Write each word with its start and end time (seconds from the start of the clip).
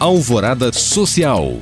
Alvorada 0.00 0.72
Social. 0.72 1.56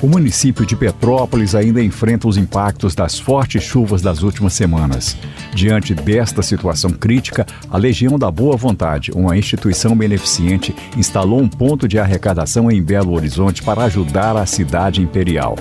O 0.00 0.06
município 0.06 0.64
de 0.64 0.74
Petrópolis 0.74 1.54
ainda 1.54 1.82
enfrenta 1.82 2.26
os 2.26 2.38
impactos 2.38 2.94
das 2.94 3.18
fortes 3.18 3.62
chuvas 3.62 4.00
das 4.00 4.22
últimas 4.22 4.54
semanas. 4.54 5.14
Diante 5.54 5.94
desta 5.94 6.40
situação 6.40 6.90
crítica, 6.92 7.44
a 7.70 7.76
Legião 7.76 8.18
da 8.18 8.30
Boa 8.30 8.56
Vontade, 8.56 9.12
uma 9.14 9.36
instituição 9.36 9.94
beneficente, 9.94 10.74
instalou 10.96 11.42
um 11.42 11.48
ponto 11.48 11.86
de 11.86 11.98
arrecadação 11.98 12.70
em 12.70 12.82
Belo 12.82 13.14
Horizonte 13.14 13.62
para 13.62 13.84
ajudar 13.84 14.34
a 14.34 14.46
cidade 14.46 15.02
imperial. 15.02 15.54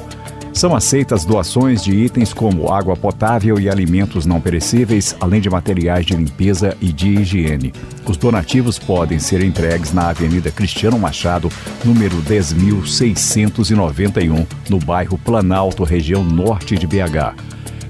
São 0.54 0.76
aceitas 0.76 1.26
doações 1.26 1.84
de 1.84 1.92
itens 1.92 2.32
como 2.32 2.72
água 2.72 2.96
potável 2.96 3.60
e 3.60 3.68
alimentos 3.68 4.28
não 4.28 4.40
perecíveis, 4.40 5.16
além 5.20 5.42
de 5.42 5.50
materiais 5.50 6.06
de 6.06 6.16
limpeza 6.16 6.78
e 6.80 6.94
de 6.94 7.10
higiene. 7.10 7.74
Os 8.06 8.18
donativos 8.18 8.78
podem 8.78 9.18
ser 9.18 9.44
entregues 9.44 9.92
na 9.92 10.10
Avenida 10.10 10.52
Cristiano 10.52 11.00
Machado, 11.00 11.50
número 11.84 12.22
10.691, 12.22 14.46
no 14.70 14.77
bairro 14.77 15.18
Planalto, 15.18 15.84
região 15.84 16.24
norte 16.24 16.77
de 16.77 16.85
BH. 16.85 17.34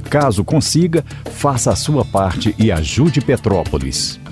Caso 0.09 0.45
consiga, 0.45 1.04
faça 1.32 1.72
a 1.72 1.76
sua 1.76 2.06
parte 2.06 2.56
e 2.58 2.72
ajude 2.72 3.20
Petrópolis. 3.20 4.23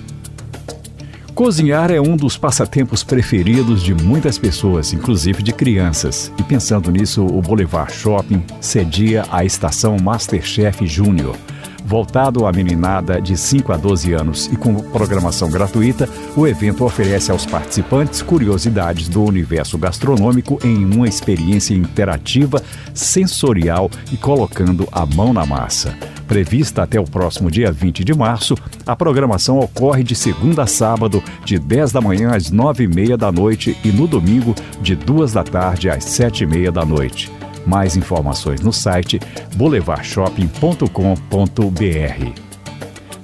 Cozinhar 1.42 1.90
é 1.90 2.00
um 2.00 2.16
dos 2.16 2.38
passatempos 2.38 3.04
preferidos 3.04 3.82
de 3.82 3.96
muitas 3.96 4.38
pessoas, 4.38 4.94
inclusive 4.94 5.42
de 5.42 5.52
crianças. 5.52 6.32
E 6.38 6.44
pensando 6.44 6.92
nisso, 6.92 7.26
o 7.26 7.42
Boulevard 7.42 7.92
Shopping 7.92 8.44
cedia 8.62 9.26
a 9.32 9.44
estação 9.44 9.98
Masterchef 10.00 10.86
Júnior. 10.86 11.36
Voltado 11.84 12.46
à 12.46 12.52
meninada 12.52 13.20
de 13.20 13.36
5 13.36 13.74
a 13.74 13.78
12 13.78 14.14
anos 14.14 14.46
e 14.54 14.56
com 14.56 14.76
programação 14.76 15.50
gratuita, 15.50 16.08
o 16.38 16.46
evento 16.46 16.86
oferece 16.86 17.32
aos 17.32 17.44
participantes 17.44 18.22
curiosidades 18.22 19.10
do 19.10 19.24
universo 19.24 19.80
gastronômico 19.80 20.60
em 20.64 20.86
uma 20.86 21.08
experiência 21.08 21.74
interativa, 21.74 22.62
sensorial 22.94 23.90
e 24.12 24.16
colocando 24.16 24.88
a 24.92 25.08
mão 25.08 25.34
na 25.34 25.44
massa. 25.44 25.98
Prevista 26.32 26.84
até 26.84 26.98
o 26.98 27.04
próximo 27.04 27.52
dia 27.52 27.70
20 27.74 28.06
de 28.06 28.14
março, 28.14 28.56
a 28.88 28.96
programação 28.96 29.60
ocorre 29.60 30.02
de 30.02 30.16
segunda 30.16 30.64
a 30.64 30.66
sábado, 30.66 31.22
de 31.44 31.60
10 31.60 31.92
da 31.92 32.00
manhã 32.00 32.34
às 32.34 32.50
9 32.50 32.86
e 32.86 32.88
meia 32.88 33.18
da 33.18 33.30
noite 33.30 33.78
e 33.84 33.90
no 33.90 34.08
domingo, 34.08 34.56
de 34.82 34.96
2 34.96 35.34
da 35.34 35.44
tarde 35.44 35.90
às 35.90 36.06
7 36.06 36.46
e 36.46 36.48
meia 36.48 36.72
da 36.72 36.86
noite. 36.86 37.30
Mais 37.68 37.98
informações 37.98 38.62
no 38.62 38.72
site 38.72 39.20
boulevardshopping.com.br. 39.58 42.42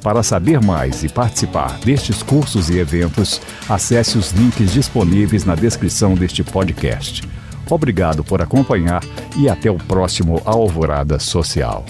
Para 0.03 0.21
saber 0.21 0.61
mais 0.61 1.05
e 1.05 1.07
participar 1.07 1.79
destes 1.79 2.21
cursos 2.21 2.69
e 2.69 2.77
eventos, 2.77 3.39
acesse 3.69 4.17
os 4.17 4.33
links 4.33 4.73
disponíveis 4.73 5.45
na 5.45 5.55
descrição 5.55 6.13
deste 6.13 6.43
podcast. 6.43 7.21
Obrigado 7.69 8.21
por 8.21 8.41
acompanhar 8.41 9.01
e 9.37 9.47
até 9.47 9.71
o 9.71 9.77
próximo 9.77 10.41
Alvorada 10.43 11.17
Social. 11.19 11.85